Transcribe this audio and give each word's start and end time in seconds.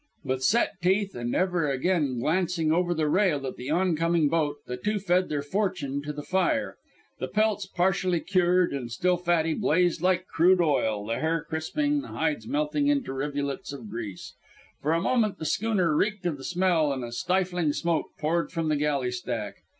With 0.23 0.43
set 0.43 0.81
teeth, 0.81 1.13
and 1.13 1.35
ever 1.35 1.65
and 1.67 1.75
again 1.75 2.19
glancing 2.21 2.71
over 2.71 2.91
the 2.95 3.07
rail 3.07 3.45
at 3.45 3.55
the 3.55 3.69
oncoming 3.69 4.29
boat, 4.29 4.55
the 4.65 4.75
two 4.75 4.97
fed 4.97 5.29
their 5.29 5.43
fortune 5.43 6.01
to 6.01 6.11
the 6.11 6.23
fire. 6.23 6.77
The 7.19 7.27
pelts, 7.27 7.67
partially 7.67 8.19
cured 8.19 8.73
and 8.73 8.91
still 8.91 9.17
fatty, 9.17 9.53
blazed 9.53 10.01
like 10.01 10.25
crude 10.25 10.59
oil, 10.59 11.05
the 11.05 11.19
hair 11.19 11.45
crisping, 11.47 12.01
the 12.01 12.07
hides 12.07 12.47
melting 12.47 12.87
into 12.87 13.13
rivulets 13.13 13.71
of 13.71 13.91
grease. 13.91 14.33
For 14.81 14.93
a 14.93 14.99
minute 15.03 15.37
the 15.37 15.45
schooner 15.45 15.95
reeked 15.95 16.25
of 16.25 16.37
the 16.37 16.43
smell 16.43 16.91
and 16.91 17.03
a 17.03 17.11
stifling 17.11 17.71
smoke 17.71 18.07
poured 18.17 18.51
from 18.51 18.69
the 18.69 18.77
galley 18.77 19.11
stack. 19.11 19.57